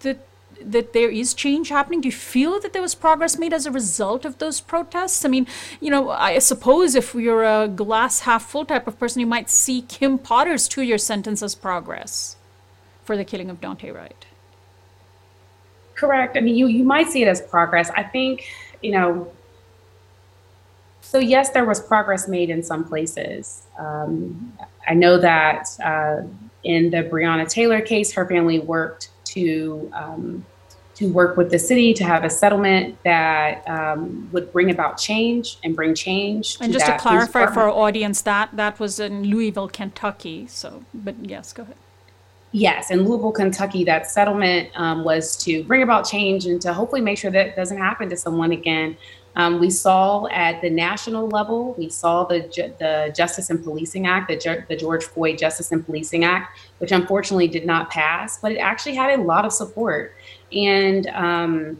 that 0.00 0.26
that 0.62 0.92
there 0.92 1.10
is 1.10 1.34
change 1.34 1.68
happening? 1.68 2.00
Do 2.00 2.08
you 2.08 2.12
feel 2.12 2.60
that 2.60 2.72
there 2.72 2.82
was 2.82 2.94
progress 2.94 3.38
made 3.38 3.52
as 3.52 3.66
a 3.66 3.70
result 3.70 4.24
of 4.24 4.38
those 4.38 4.60
protests? 4.60 5.24
I 5.24 5.28
mean, 5.28 5.46
you 5.80 5.90
know, 5.90 6.10
I 6.10 6.38
suppose 6.38 6.94
if 6.94 7.14
you're 7.14 7.44
a 7.44 7.68
glass 7.68 8.20
half 8.20 8.48
full 8.50 8.64
type 8.64 8.86
of 8.86 8.98
person, 8.98 9.20
you 9.20 9.26
might 9.26 9.50
see 9.50 9.82
Kim 9.82 10.18
Potter's 10.18 10.68
two 10.68 10.82
year 10.82 10.98
sentence 10.98 11.42
as 11.42 11.54
progress 11.54 12.36
for 13.04 13.16
the 13.16 13.24
killing 13.24 13.50
of 13.50 13.60
Daunte 13.60 13.94
Wright. 13.94 14.26
Correct. 15.94 16.36
I 16.36 16.40
mean, 16.40 16.56
you, 16.56 16.66
you 16.66 16.84
might 16.84 17.08
see 17.08 17.22
it 17.22 17.28
as 17.28 17.40
progress. 17.40 17.90
I 17.90 18.02
think, 18.02 18.48
you 18.82 18.92
know, 18.92 19.30
so 21.00 21.18
yes, 21.18 21.50
there 21.50 21.64
was 21.64 21.80
progress 21.80 22.28
made 22.28 22.50
in 22.50 22.62
some 22.62 22.84
places. 22.84 23.66
Um, 23.78 24.52
I 24.86 24.94
know 24.94 25.18
that 25.18 25.68
uh, 25.82 26.22
in 26.62 26.90
the 26.90 27.02
Breonna 27.02 27.48
Taylor 27.48 27.80
case, 27.80 28.12
her 28.12 28.26
family 28.26 28.60
worked 28.60 29.10
to 29.34 29.90
um, 29.94 30.44
to 31.00 31.10
work 31.12 31.36
with 31.38 31.50
the 31.50 31.58
city 31.58 31.94
to 31.94 32.04
have 32.04 32.24
a 32.24 32.30
settlement 32.30 32.94
that 33.04 33.66
um, 33.66 34.28
would 34.32 34.52
bring 34.52 34.70
about 34.70 34.98
change 34.98 35.56
and 35.64 35.74
bring 35.74 35.94
change. 35.94 36.58
And 36.60 36.72
just 36.72 36.84
to 36.84 36.98
clarify 36.98 37.46
for 37.46 37.60
our 37.60 37.70
audience, 37.70 38.20
that 38.22 38.50
that 38.54 38.78
was 38.78 39.00
in 39.00 39.24
Louisville, 39.24 39.68
Kentucky. 39.68 40.46
So, 40.46 40.84
but 40.92 41.14
yes, 41.22 41.54
go 41.54 41.62
ahead. 41.62 41.76
Yes, 42.52 42.90
in 42.90 43.04
Louisville, 43.06 43.32
Kentucky, 43.32 43.84
that 43.84 44.10
settlement 44.10 44.70
um, 44.74 45.04
was 45.04 45.36
to 45.44 45.62
bring 45.64 45.82
about 45.82 46.02
change 46.04 46.46
and 46.46 46.60
to 46.62 46.74
hopefully 46.74 47.00
make 47.00 47.16
sure 47.16 47.30
that 47.30 47.46
it 47.46 47.56
doesn't 47.56 47.78
happen 47.78 48.10
to 48.10 48.16
someone 48.16 48.50
again. 48.50 48.96
Um, 49.36 49.60
we 49.60 49.70
saw 49.70 50.26
at 50.26 50.60
the 50.60 50.70
national 50.70 51.28
level, 51.28 51.74
we 51.78 51.88
saw 51.88 52.24
the 52.24 52.40
the 52.78 53.12
Justice 53.14 53.50
and 53.50 53.62
Policing 53.62 54.06
Act, 54.06 54.28
the, 54.28 54.64
the 54.68 54.76
George 54.76 55.04
Floyd 55.04 55.38
Justice 55.38 55.70
and 55.72 55.84
Policing 55.84 56.24
Act, 56.24 56.58
which 56.78 56.92
unfortunately 56.92 57.48
did 57.48 57.64
not 57.64 57.90
pass, 57.90 58.38
but 58.38 58.52
it 58.52 58.58
actually 58.58 58.96
had 58.96 59.18
a 59.18 59.22
lot 59.22 59.44
of 59.44 59.52
support. 59.52 60.14
And 60.52 61.06
um, 61.08 61.78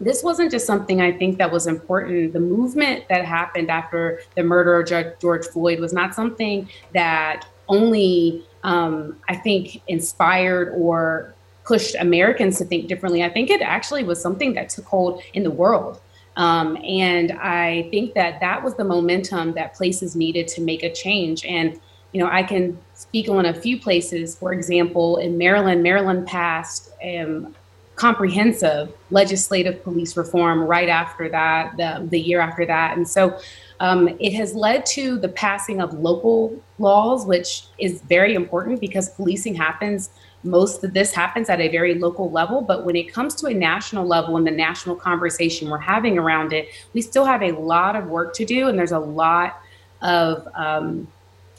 this 0.00 0.22
wasn't 0.22 0.50
just 0.50 0.66
something 0.66 1.00
I 1.00 1.12
think 1.12 1.38
that 1.38 1.50
was 1.50 1.66
important. 1.66 2.32
The 2.32 2.40
movement 2.40 3.04
that 3.08 3.24
happened 3.24 3.70
after 3.70 4.20
the 4.34 4.42
murder 4.42 4.80
of 4.80 5.18
George 5.18 5.46
Floyd 5.46 5.80
was 5.80 5.92
not 5.92 6.14
something 6.14 6.68
that 6.94 7.46
only, 7.68 8.44
um, 8.62 9.16
I 9.28 9.36
think, 9.36 9.82
inspired 9.88 10.72
or 10.74 11.34
pushed 11.64 11.96
Americans 11.96 12.58
to 12.58 12.64
think 12.64 12.88
differently. 12.88 13.22
I 13.22 13.28
think 13.28 13.50
it 13.50 13.60
actually 13.60 14.04
was 14.04 14.22
something 14.22 14.54
that 14.54 14.70
took 14.70 14.86
hold 14.86 15.22
in 15.34 15.42
the 15.42 15.50
world. 15.50 16.00
Um, 16.38 16.78
and 16.84 17.32
I 17.32 17.88
think 17.90 18.14
that 18.14 18.38
that 18.40 18.62
was 18.62 18.74
the 18.76 18.84
momentum 18.84 19.52
that 19.54 19.74
places 19.74 20.14
needed 20.14 20.46
to 20.48 20.60
make 20.62 20.84
a 20.84 20.92
change. 20.92 21.44
And, 21.44 21.78
you 22.12 22.22
know, 22.22 22.30
I 22.30 22.44
can 22.44 22.78
speak 22.94 23.28
on 23.28 23.44
a 23.46 23.52
few 23.52 23.78
places. 23.78 24.36
For 24.36 24.52
example, 24.52 25.16
in 25.16 25.36
Maryland, 25.36 25.82
Maryland 25.82 26.28
passed 26.28 26.92
um, 27.04 27.54
comprehensive 27.96 28.92
legislative 29.10 29.82
police 29.82 30.16
reform 30.16 30.60
right 30.60 30.88
after 30.88 31.28
that, 31.28 31.76
the, 31.76 32.06
the 32.08 32.20
year 32.20 32.40
after 32.40 32.64
that. 32.64 32.96
And 32.96 33.06
so 33.06 33.36
um, 33.80 34.08
it 34.20 34.32
has 34.34 34.54
led 34.54 34.86
to 34.86 35.18
the 35.18 35.28
passing 35.28 35.80
of 35.80 35.92
local 35.92 36.56
laws, 36.78 37.26
which 37.26 37.64
is 37.78 38.00
very 38.02 38.34
important 38.34 38.80
because 38.80 39.08
policing 39.10 39.56
happens. 39.56 40.10
Most 40.44 40.84
of 40.84 40.94
this 40.94 41.12
happens 41.12 41.48
at 41.48 41.60
a 41.60 41.68
very 41.68 41.94
local 41.94 42.30
level, 42.30 42.62
but 42.62 42.84
when 42.84 42.94
it 42.96 43.12
comes 43.12 43.34
to 43.36 43.46
a 43.46 43.54
national 43.54 44.06
level 44.06 44.36
and 44.36 44.46
the 44.46 44.52
national 44.52 44.94
conversation 44.94 45.68
we're 45.68 45.78
having 45.78 46.16
around 46.16 46.52
it, 46.52 46.68
we 46.94 47.02
still 47.02 47.24
have 47.24 47.42
a 47.42 47.52
lot 47.52 47.96
of 47.96 48.06
work 48.06 48.34
to 48.34 48.44
do, 48.44 48.68
and 48.68 48.78
there's 48.78 48.92
a 48.92 48.98
lot 48.98 49.60
of 50.00 50.46
um, 50.54 51.08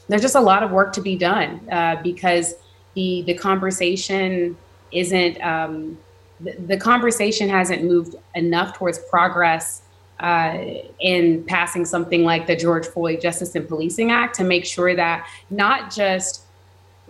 there's 0.08 0.22
just 0.22 0.36
a 0.36 0.42
lot 0.42 0.64
of 0.64 0.72
work 0.72 0.94
to 0.94 1.02
be 1.02 1.16
done 1.16 1.62
uh, 1.72 2.02
because 2.02 2.56
the 2.96 3.24
the 3.28 3.34
conversation 3.34 4.58
isn't 4.92 5.42
um, 5.42 5.98
the, 6.40 6.78
conversation 6.78 7.50
hasn't 7.50 7.84
moved 7.84 8.16
enough 8.36 8.78
towards 8.78 9.00
progress 9.10 9.82
uh, 10.20 10.58
in 11.00 11.44
passing 11.46 11.86
something 11.86 12.24
like 12.24 12.48
the 12.48 12.56
George 12.56 12.86
Floyd 12.88 13.22
Justice 13.22 13.56
and 13.56 13.68
Policing 13.68 14.12
Act 14.12 14.36
to 14.36 14.44
make 14.44 14.66
sure 14.66 14.96
that 14.96 15.28
not 15.50 15.94
just 15.94 16.44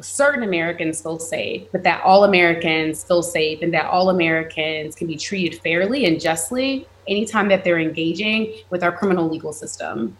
certain 0.01 0.44
Americans 0.44 1.01
feel 1.01 1.20
safe, 1.20 1.68
but 1.72 1.84
that 1.84 2.03
all 2.03 2.24
Americans 2.24 3.03
feel 3.03 3.24
safe 3.24 3.62
and 3.62 3.74
that 3.74 3.86
all 3.86 4.10
Americans 4.10 4.96
can 4.96 5.08
be 5.08 5.15
treated 5.15 5.60
fairly 5.62 6.06
and 6.06 6.20
justly 6.20 6.88
anytime 7.08 7.48
that 7.50 7.63
they're 7.63 7.79
engaging 7.79 8.53
with 8.70 8.84
our 8.84 8.91
criminal 8.91 9.29
legal 9.29 9.53
system. 9.53 10.18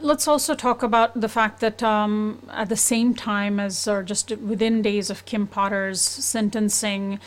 Let's 0.00 0.26
also 0.26 0.54
talk 0.54 0.82
about 0.82 1.20
the 1.20 1.28
fact 1.28 1.60
that 1.60 1.82
um, 1.82 2.46
at 2.50 2.68
the 2.68 2.76
same 2.76 3.14
time 3.14 3.60
as, 3.60 3.86
or 3.86 4.02
just 4.02 4.30
within 4.38 4.80
days 4.80 5.10
of 5.10 5.24
Kim 5.24 5.46
Potter's 5.46 6.00
sentencing, 6.00 7.20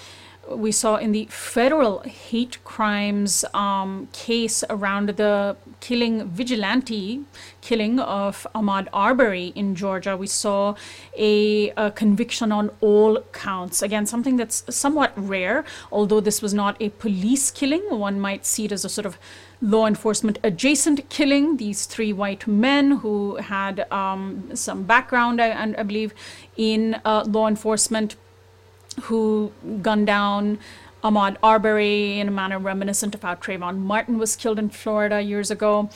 we 0.50 0.72
saw 0.72 0.96
in 0.96 1.12
the 1.12 1.26
federal 1.26 2.00
hate 2.02 2.64
crimes 2.64 3.44
um, 3.54 4.08
case 4.14 4.64
around 4.70 5.10
the 5.10 5.56
killing, 5.80 6.28
vigilante 6.30 7.26
killing 7.62 8.00
of 8.00 8.48
Ahmaud 8.56 8.88
Arbery 8.94 9.48
in 9.56 9.76
Georgia, 9.76 10.16
we 10.16 10.28
saw 10.28 10.76
a, 11.18 11.70
a, 11.72 11.92
conviction 11.92 12.52
on 12.52 12.72
all 12.80 13.20
counts. 13.34 13.82
Again, 13.82 14.06
something 14.06 14.38
that's 14.38 14.64
somewhat 14.70 15.12
rare, 15.16 15.66
although 15.92 16.22
this 16.22 16.42
was 16.42 16.54
not 16.54 16.78
a 16.82 16.90
police 16.90 17.52
killing. 17.52 17.84
One 17.90 18.20
might 18.20 18.46
see 18.46 18.66
it 18.66 18.72
as 18.72 18.86
a 18.86 18.90
sort 18.90 19.06
of 19.06 19.18
law 19.62 19.86
enforcement 19.86 20.40
adjacent 20.44 21.10
killing. 21.10 21.58
These 21.58 21.86
three 21.88 22.14
white 22.14 22.48
men 22.48 22.92
who 22.98 23.36
had 23.36 23.92
um, 23.92 24.50
some 24.54 24.84
background, 24.84 25.42
I, 25.42 25.74
I, 25.78 25.84
believe, 25.84 26.14
in 26.56 27.02
uh, 27.04 27.26
law 27.28 27.48
enforcement, 27.48 28.16
who 29.02 29.52
gunned 29.82 30.08
down 30.08 30.60
Ahmaud 31.04 31.38
Arbery 31.44 32.20
in 32.20 32.28
a 32.28 32.32
manner 32.32 32.60
reminiscent 32.60 33.16
of 33.16 33.22
how 33.22 33.36
Trayvon 33.36 33.78
Martin 33.78 34.18
was 34.18 34.36
killed 34.36 34.60
in 34.60 34.70
Florida 34.70 35.22
years 35.22 35.52
ago. 35.52 35.90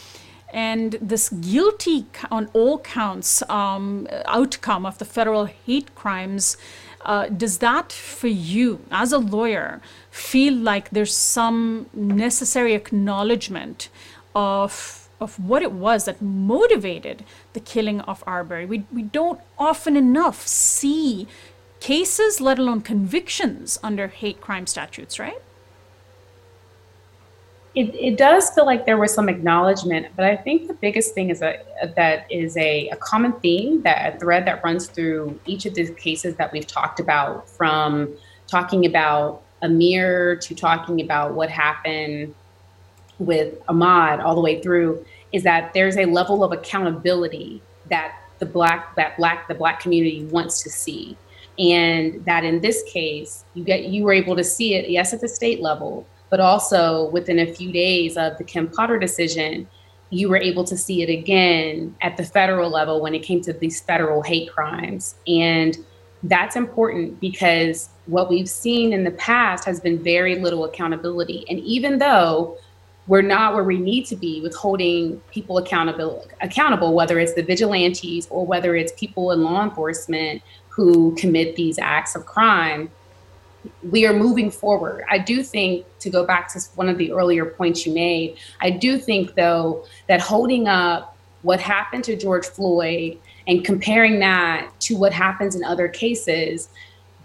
And 0.54 0.98
this 1.02 1.30
guilty 1.30 2.06
on 2.30 2.50
all 2.54 2.80
counts 2.80 3.42
um, 3.50 4.08
outcome 4.26 4.86
of 4.86 4.98
the 4.98 5.06
federal 5.06 5.46
hate 5.46 5.96
crimes 5.96 6.58
uh, 7.06 7.28
does 7.28 7.58
that, 7.60 7.92
for 7.92 8.28
you 8.28 8.82
as 8.92 9.12
a 9.12 9.18
lawyer, 9.18 9.82
feel 10.12 10.54
like 10.54 10.90
there's 10.92 11.16
some 11.16 11.90
necessary 11.94 12.74
acknowledgement 12.74 13.90
of 14.36 14.98
of 15.20 15.38
what 15.40 15.62
it 15.62 15.72
was 15.72 16.06
that 16.06 16.20
motivated 16.20 17.24
the 17.54 17.60
killing 17.60 18.02
of 18.02 18.24
Arbery? 18.28 18.66
We 18.66 18.86
we 18.92 19.04
don't 19.04 19.40
often 19.58 19.98
enough 19.98 20.46
see 20.48 21.28
cases, 21.82 22.40
let 22.40 22.58
alone 22.58 22.82
convictions, 22.82 23.78
under 23.84 24.08
hate 24.08 24.40
crime 24.40 24.66
statutes, 24.66 25.20
right? 25.20 25.42
It, 27.74 27.96
it 27.96 28.18
does 28.18 28.50
feel 28.52 28.66
like 28.66 28.86
there 28.86 28.98
was 28.98 29.14
some 29.14 29.30
acknowledgement, 29.30 30.08
but 30.16 30.26
I 30.26 30.36
think 30.36 30.68
the 30.68 30.74
biggest 30.74 31.14
thing 31.14 31.30
is 31.30 31.40
that 31.40 31.96
that 31.96 32.30
is 32.30 32.56
a, 32.58 32.90
a 32.90 32.98
common 32.98 33.34
theme, 33.34 33.82
that 33.84 34.16
a 34.16 34.20
thread 34.20 34.46
that 34.46 34.64
runs 34.64 34.88
through 34.88 35.40
each 35.46 35.66
of 35.66 35.74
the 35.74 35.90
cases 35.94 36.36
that 36.36 36.52
we've 36.52 36.68
talked 36.68 37.00
about, 37.00 37.50
from 37.50 38.10
talking 38.48 38.86
about 38.86 39.42
Amir 39.62 40.36
to 40.36 40.56
talking 40.56 41.02
about 41.02 41.34
what 41.34 41.50
happened 41.50 42.36
with 43.20 43.58
Ahmaud 43.68 44.22
all 44.24 44.36
the 44.36 44.42
way 44.42 44.62
through, 44.62 45.06
is 45.32 45.44
that 45.44 45.74
there's 45.74 45.96
a 45.98 46.06
level 46.06 46.44
of 46.44 46.52
accountability 46.52 47.62
that 47.90 48.18
the 48.40 48.46
black 48.46 48.96
that 48.96 49.16
black 49.18 49.48
the 49.48 49.54
black 49.54 49.80
community 49.80 50.26
wants 50.26 50.62
to 50.64 50.70
see 50.70 51.16
and 51.62 52.26
that 52.26 52.44
in 52.44 52.60
this 52.62 52.84
case 52.92 53.46
you 53.54 53.64
get 53.64 53.86
you 53.86 54.04
were 54.04 54.14
able 54.14 54.36
to 54.36 54.44
see 54.44 54.76
it 54.76 54.90
yes 54.90 55.14
at 55.14 55.22
the 55.22 55.28
state 55.28 55.62
level 55.62 56.06
but 56.32 56.40
also 56.40 57.10
within 57.10 57.40
a 57.40 57.54
few 57.54 57.72
days 57.72 58.18
of 58.18 58.38
the 58.40 58.44
Kim 58.44 58.68
Potter 58.70 58.98
decision, 58.98 59.68
you 60.10 60.30
were 60.30 60.38
able 60.38 60.64
to 60.64 60.78
see 60.78 61.04
it 61.04 61.10
again 61.10 61.94
at 62.02 62.18
the 62.18 62.24
federal 62.24 62.72
level 62.72 63.02
when 63.02 63.14
it 63.14 63.20
came 63.20 63.42
to 63.42 63.54
these 63.54 63.82
federal 63.82 64.24
hate 64.24 64.50
crimes. 64.50 65.16
And 65.28 65.78
that's 66.24 66.56
important 66.56 67.20
because 67.20 67.90
what 68.06 68.30
we've 68.30 68.50
seen 68.50 68.94
in 68.94 69.04
the 69.04 69.12
past 69.12 69.66
has 69.66 69.82
been 69.82 70.02
very 70.02 70.40
little 70.40 70.64
accountability. 70.64 71.46
And 71.50 71.60
even 71.60 72.00
though 72.00 72.58
we're 73.12 73.22
not 73.22 73.54
where 73.54 73.66
we 73.66 73.78
need 73.78 74.06
to 74.06 74.16
be 74.16 74.40
with 74.40 74.56
holding 74.56 75.20
people 75.32 75.58
accountable 75.58 76.26
accountable 76.40 76.94
whether 76.94 77.20
it's 77.20 77.34
the 77.34 77.44
vigilantes 77.44 78.26
or 78.30 78.46
whether 78.46 78.74
it's 78.74 78.94
people 78.94 79.34
in 79.34 79.44
law 79.44 79.62
enforcement 79.62 80.42
who 80.70 81.14
commit 81.16 81.58
these 81.58 81.78
acts 81.78 82.16
of 82.16 82.26
crime 82.26 82.90
we 83.84 84.08
are 84.08 84.14
moving 84.14 84.50
forward. 84.50 85.04
I 85.08 85.20
do 85.20 85.44
think, 85.44 85.86
to 86.00 86.10
go 86.10 86.26
back 86.26 86.52
to 86.54 86.60
one 86.74 86.90
of 86.90 86.98
the 86.98 87.12
earlier 87.12 87.46
points 87.46 87.86
you 87.86 87.94
made, 87.94 88.38
I 88.60 88.72
do 88.72 88.98
think, 88.98 89.36
though, 89.36 89.86
that 90.08 90.20
holding 90.20 90.68
up 90.68 91.16
what 91.44 91.60
happened 91.60 92.04
to 92.06 92.16
George 92.16 92.48
Floyd 92.48 93.20
and 93.48 93.64
comparing 93.64 94.18
that 94.22 94.72
to 94.80 94.98
what 94.98 95.14
happens 95.14 95.56
in 95.56 95.64
other 95.64 95.88
cases, 95.88 96.70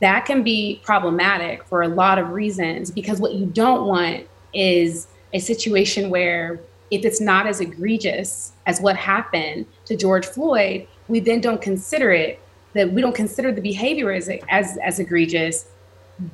that 0.01 0.27
can 0.27 0.43
be 0.43 0.83
problematic 0.85 1.65
for 1.65 1.81
a 1.81 1.89
lot 1.89 2.19
of 2.19 2.29
reasons 2.33 2.91
because 2.91 3.19
what 3.19 3.33
you 3.33 3.47
don't 3.47 3.87
want 3.87 4.27
is 4.53 5.07
a 5.37 5.41
situation 5.41 6.11
where 6.11 6.61
if 6.91 7.05
it's 7.05 7.21
not 7.21 7.47
as 7.47 7.61
egregious 7.61 8.53
as 8.67 8.81
what 8.81 8.97
happened 8.97 9.67
to 9.87 9.97
George 9.97 10.27
Floyd, 10.27 10.87
we 11.09 11.21
then 11.21 11.41
don't 11.41 11.61
consider 11.61 12.13
it 12.13 12.41
that 12.75 12.93
we 12.93 13.01
don't 13.01 13.15
consider 13.15 13.53
the 13.53 13.61
behavior 13.61 14.11
as 14.13 14.29
as, 14.49 14.77
as 14.79 14.99
egregious 14.99 15.67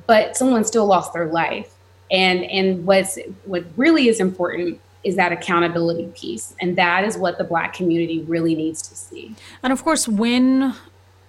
but 0.07 0.35
someone 0.37 0.63
still 0.63 0.85
lost 0.85 1.13
their 1.13 1.27
life. 1.27 1.75
And 2.11 2.43
and 2.45 2.85
what's 2.85 3.17
what 3.45 3.65
really 3.75 4.07
is 4.07 4.19
important 4.19 4.79
is 5.03 5.15
that 5.17 5.31
accountability 5.31 6.11
piece. 6.15 6.55
And 6.61 6.77
that 6.77 7.03
is 7.03 7.17
what 7.17 7.37
the 7.37 7.43
black 7.43 7.73
community 7.73 8.21
really 8.21 8.55
needs 8.55 8.81
to 8.83 8.95
see. 8.95 9.35
And 9.61 9.73
of 9.73 9.83
course, 9.83 10.07
when 10.07 10.75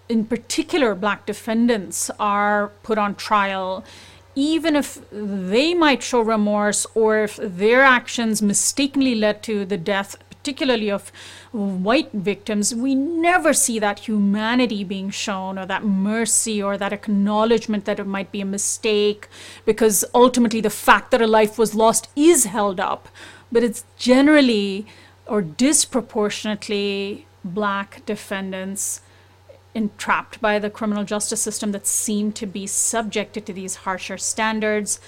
in 0.09 0.26
particular 0.26 0.95
black 0.95 1.26
defendants 1.26 2.11
are 2.21 2.69
put 2.83 2.99
on 2.99 3.14
trial, 3.14 3.85
even 4.35 4.76
if 4.76 5.00
they 5.11 5.75
might 5.75 6.03
show 6.03 6.21
remorse 6.21 6.87
or 6.95 7.19
if 7.19 7.37
their 7.37 7.83
actions 7.83 8.43
mistakenly 8.43 9.14
led 9.14 9.43
to 9.45 9.64
the 9.64 9.79
death 9.79 10.17
particularly 10.45 10.91
of 10.91 11.11
white 11.53 12.12
victims, 12.12 12.75
we 12.75 12.95
never 12.95 13.55
see 13.55 13.79
that 13.79 14.00
humanity 14.00 14.85
being 14.85 15.09
shown 15.09 15.59
or 15.59 15.64
that 15.64 15.83
mercy 15.83 16.62
or 16.62 16.76
that 16.76 16.93
acknowledgement 16.93 17.87
that 17.87 17.99
it 17.99 18.07
might 18.07 18.31
be 18.31 18.43
a 18.43 18.45
mistake 18.45 19.26
because 19.64 20.05
ultimately 20.14 20.61
the 20.61 20.69
fact 20.69 21.11
that 21.11 21.23
a 21.23 21.26
life 21.26 21.57
was 21.57 21.75
lost 21.75 22.11
is 22.14 22.45
held 22.45 22.79
up. 22.79 23.09
But 23.50 23.64
it's 23.64 23.87
generally 23.97 24.87
or 25.26 25.41
disproportionately 25.41 27.26
black 27.43 28.05
defendants 28.05 29.00
entrapped 29.75 30.40
by 30.40 30.59
the 30.59 30.71
criminal 30.71 31.04
justice 31.04 31.43
system 31.43 31.73
that 31.73 31.87
seem 31.87 32.33
to 32.33 32.47
be 32.47 32.66
subjected 32.66 33.45
to 33.47 33.52
these 33.52 33.76
harsher 33.76 34.16
standards 34.16 35.00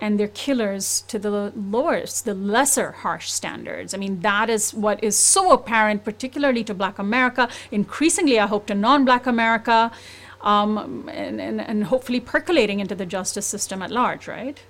and 0.00 0.18
their 0.18 0.28
killers 0.28 1.02
to 1.02 1.18
the 1.18 1.52
lowest, 1.54 2.24
the 2.24 2.34
lesser 2.34 2.92
harsh 2.92 3.30
standards. 3.30 3.94
I 3.94 3.98
mean, 3.98 4.20
that 4.20 4.50
is 4.50 4.74
what 4.74 5.02
is 5.02 5.16
so 5.16 5.52
apparent, 5.52 6.04
particularly 6.04 6.64
to 6.64 6.74
Black 6.74 6.98
America, 6.98 7.48
increasingly, 7.70 8.38
I 8.38 8.46
hope, 8.46 8.66
to 8.66 8.74
non 8.74 9.04
Black 9.04 9.26
America, 9.26 9.92
um, 10.40 11.08
and, 11.08 11.40
and, 11.40 11.60
and 11.60 11.84
hopefully 11.84 12.20
percolating 12.20 12.80
into 12.80 12.94
the 12.94 13.06
justice 13.06 13.46
system 13.46 13.82
at 13.82 13.90
large, 13.90 14.26
right? 14.26 14.60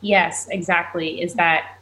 Yes, 0.00 0.48
exactly. 0.50 1.20
Is 1.20 1.34
that 1.34 1.79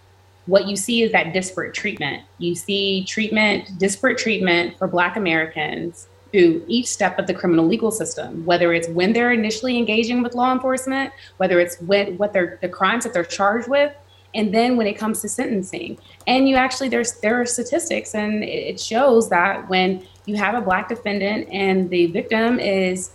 what 0.49 0.67
you 0.67 0.77
see 0.77 1.03
is 1.03 1.13
that 1.13 1.35
disparate 1.35 1.75
treatment. 1.75 2.25
You 2.39 2.55
see 2.55 3.05
treatment, 3.05 3.79
disparate 3.79 4.17
treatment 4.17 4.79
for 4.79 4.89
Black 4.89 5.17
Americans 5.17 6.09
through 6.33 6.65
each 6.67 6.87
step 6.87 7.19
of 7.19 7.27
the 7.27 7.35
criminal 7.35 7.67
legal 7.67 7.91
system, 7.91 8.45
whether 8.47 8.73
it's 8.73 8.89
when 8.89 9.13
they're 9.13 9.33
initially 9.33 9.77
engaging 9.77 10.23
with 10.23 10.35
law 10.35 10.53
enforcement, 10.53 11.13
whether 11.37 11.61
it's 11.61 11.79
when, 11.83 12.17
what 12.17 12.33
they're, 12.33 12.59
the 12.63 12.69
crimes 12.69 13.05
that 13.05 13.13
they're 13.13 13.25
charged 13.25 13.69
with, 13.69 13.95
and 14.35 14.53
then 14.53 14.79
when 14.79 14.87
it 14.87 14.95
comes 14.95 15.21
to 15.21 15.29
sentencing. 15.29 15.99
And 16.27 16.49
you 16.49 16.57
actually, 16.57 16.89
there's 16.89 17.13
there 17.21 17.39
are 17.41 17.47
statistics, 17.47 18.15
and 18.15 18.43
it 18.43 18.81
shows 18.81 19.29
that 19.29 19.69
when 19.69 20.07
you 20.25 20.37
have 20.37 20.55
a 20.55 20.63
black 20.63 20.89
defendant 20.89 21.49
and 21.51 21.91
the 21.91 22.07
victim 22.07 22.59
is 22.59 23.11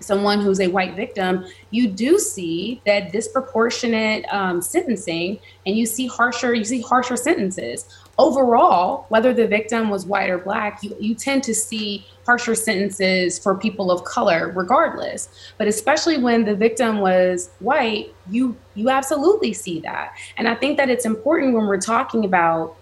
someone 0.00 0.40
who's 0.40 0.60
a 0.60 0.68
white 0.68 0.96
victim, 0.96 1.44
you 1.70 1.88
do 1.88 2.18
see 2.18 2.80
that 2.86 3.12
disproportionate 3.12 4.24
um, 4.32 4.60
sentencing, 4.60 5.38
and 5.66 5.76
you 5.76 5.86
see 5.86 6.06
harsher 6.06 6.54
you 6.54 6.64
see 6.64 6.80
harsher 6.80 7.16
sentences 7.16 7.86
overall. 8.18 9.06
Whether 9.08 9.32
the 9.32 9.46
victim 9.46 9.90
was 9.90 10.06
white 10.06 10.30
or 10.30 10.38
black, 10.38 10.82
you, 10.82 10.96
you 10.98 11.14
tend 11.14 11.42
to 11.44 11.54
see 11.54 12.06
harsher 12.26 12.54
sentences 12.54 13.38
for 13.38 13.56
people 13.56 13.90
of 13.90 14.04
color, 14.04 14.52
regardless. 14.54 15.52
But 15.58 15.68
especially 15.68 16.18
when 16.18 16.44
the 16.44 16.54
victim 16.54 17.00
was 17.00 17.50
white, 17.60 18.14
you 18.30 18.56
you 18.74 18.90
absolutely 18.90 19.52
see 19.52 19.80
that, 19.80 20.16
and 20.36 20.48
I 20.48 20.54
think 20.54 20.76
that 20.76 20.90
it's 20.90 21.04
important 21.04 21.54
when 21.54 21.66
we're 21.66 21.80
talking 21.80 22.24
about 22.24 22.76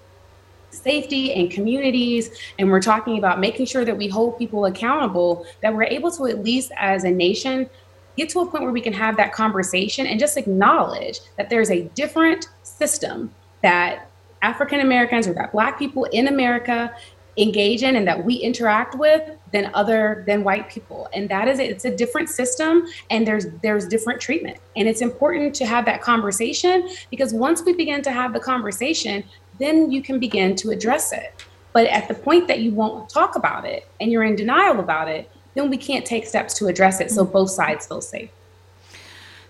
safety 0.71 1.33
and 1.35 1.51
communities 1.51 2.31
and 2.59 2.71
we're 2.71 2.81
talking 2.81 3.19
about 3.19 3.41
making 3.41 3.67
sure 3.67 3.85
that 3.85 3.97
we 3.97 4.07
hold 4.07 4.39
people 4.39 4.67
accountable 4.67 5.47
that 5.63 5.75
we're 5.75 5.85
able 5.85 6.11
to 6.11 6.27
at 6.27 6.43
least 6.43 6.71
as 6.77 7.05
a 7.05 7.11
nation 7.11 7.69
get 8.17 8.29
to 8.29 8.41
a 8.41 8.47
point 8.47 8.65
where 8.65 8.73
we 8.73 8.81
can 8.81 8.93
have 8.93 9.17
that 9.17 9.33
conversation 9.33 10.07
and 10.07 10.21
just 10.21 10.37
acknowledge 10.37 11.21
that 11.37 11.49
there's 11.49 11.71
a 11.71 11.83
different 11.95 12.49
system 12.63 13.33
that 13.63 14.09
African 14.43 14.81
Americans 14.81 15.27
or 15.27 15.35
that 15.35 15.53
black 15.53 15.79
people 15.79 16.05
in 16.05 16.29
America 16.29 16.95
engage 17.39 17.85
in 17.85 17.95
and 17.95 18.07
that 18.07 18.25
we 18.25 18.35
interact 18.35 18.97
with 18.97 19.23
than 19.53 19.71
other 19.73 20.25
than 20.27 20.43
white 20.43 20.69
people. 20.69 21.09
And 21.13 21.29
that 21.29 21.47
is 21.47 21.61
it's 21.61 21.85
a 21.85 21.97
different 21.97 22.29
system 22.29 22.87
and 23.11 23.27
there's 23.27 23.47
there's 23.63 23.87
different 23.87 24.21
treatment. 24.21 24.59
And 24.77 24.89
it's 24.89 25.01
important 25.01 25.55
to 25.57 25.67
have 25.67 25.85
that 25.87 26.03
conversation 26.03 26.89
because 27.11 27.33
once 27.33 27.63
we 27.63 27.73
begin 27.73 28.03
to 28.03 28.11
have 28.11 28.33
the 28.33 28.41
conversation 28.41 29.25
then 29.59 29.91
you 29.91 30.03
can 30.03 30.19
begin 30.19 30.57
to 30.57 30.71
address 30.71 31.13
it. 31.13 31.45
But 31.73 31.87
at 31.87 32.09
the 32.09 32.15
point 32.15 32.49
that 32.49 32.61
you 32.61 32.73
won't 32.73 33.09
talk 33.09 33.37
about 33.37 33.65
it 33.65 33.87
and 34.01 34.11
you're 34.11 34.25
in 34.25 34.37
denial 34.37 34.81
about 34.81 35.09
it, 35.09 35.31
then 35.55 35.71
we 35.71 35.77
can't 35.77 36.05
take 36.05 36.27
steps 36.27 36.55
to 36.55 36.67
address 36.67 37.01
it 37.01 37.11
so 37.11 37.23
mm-hmm. 37.23 37.33
both 37.33 37.51
sides 37.51 37.87
feel 37.87 38.01
safe. 38.01 38.31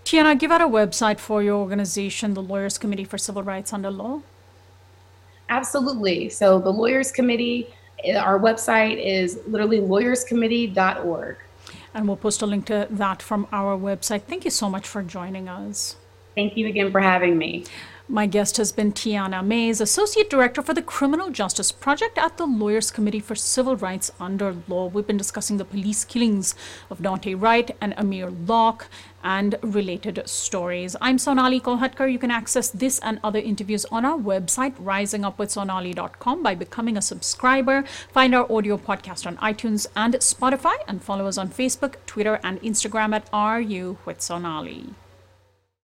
Tianna, 0.05 0.39
give 0.39 0.51
out 0.51 0.63
a 0.63 0.67
website 0.67 1.19
for 1.19 1.43
your 1.43 1.57
organization, 1.57 2.35
the 2.35 2.43
Lawyers 2.43 2.79
Committee 2.79 3.05
for 3.05 3.19
Civil 3.19 3.43
Rights 3.43 3.73
Under 3.73 3.91
Law. 3.91 4.23
Absolutely. 5.51 6.29
So 6.31 6.59
the 6.59 6.73
Lawyers 6.73 7.13
Committee, 7.13 7.69
eh, 8.05 8.17
our 8.17 8.39
website 8.39 9.05
is 9.05 9.39
literally 9.47 9.81
lawyerscommittee.org. 9.81 11.37
And 11.95 12.07
we'll 12.07 12.17
post 12.17 12.43
a 12.43 12.47
link 12.47 12.67
to 12.67 12.87
that 12.91 13.23
from 13.23 13.47
our 13.53 13.77
website. 13.77 14.23
Thank 14.23 14.45
you 14.45 14.51
so 14.51 14.71
much 14.71 14.87
for 14.87 15.03
joining 15.03 15.49
us. 15.49 15.97
Thank 16.35 16.57
you 16.57 16.67
again 16.69 16.93
for 16.93 17.01
having 17.01 17.37
me. 17.37 17.65
My 18.11 18.25
guest 18.25 18.57
has 18.57 18.73
been 18.73 18.93
Tianna 18.93 19.45
Mays, 19.45 19.83
Associate 19.83 20.31
Director 20.31 20.63
for 20.63 20.73
the 20.73 20.81
Criminal 20.81 21.29
Justice 21.29 21.71
Project 21.71 22.17
at 22.17 22.39
the 22.39 22.47
Lawyers 22.47 22.91
Committee 22.91 23.21
for 23.21 23.35
Civil 23.35 23.77
Rights 23.77 24.11
Under 24.19 24.57
Law. 24.67 24.87
We've 24.87 25.07
been 25.07 25.19
discussing 25.19 25.59
the 25.59 25.67
police 25.67 26.07
killings 26.07 26.55
of 26.89 27.01
Daunte 27.01 27.39
Wright 27.39 27.71
and 27.83 27.93
Amir 27.99 28.31
Locke 28.31 28.87
and 29.23 29.57
related 29.61 30.23
stories. 30.27 30.97
I'm 31.03 31.19
Sonali 31.19 31.61
Kolhatkar. 31.61 32.11
You 32.11 32.19
can 32.19 32.31
access 32.31 32.71
this 32.71 32.99
and 33.01 33.21
other 33.23 33.41
interviews 33.41 33.85
on 33.91 34.07
our 34.07 34.17
website, 34.17 34.77
risingupwithsonali.com, 34.77 36.43
by 36.43 36.55
becoming 36.55 36.97
a 36.97 37.03
subscriber. 37.03 37.85
Find 38.11 38.35
our 38.35 38.51
audio 38.51 38.79
podcast 38.79 39.27
on 39.27 39.37
iTunes 39.37 39.87
and 39.95 40.15
Spotify, 40.15 40.77
and 40.87 41.03
follow 41.03 41.27
us 41.27 41.37
on 41.37 41.51
Facebook, 41.51 41.97
Twitter, 42.07 42.41
and 42.43 42.59
Instagram 42.63 43.15
at 43.15 43.29
RU 43.35 43.99
with 44.07 44.23
Sonali. 44.23 44.95